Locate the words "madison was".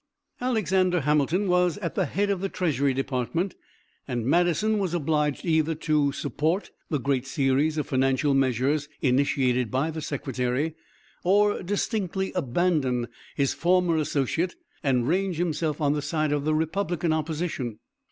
4.25-4.95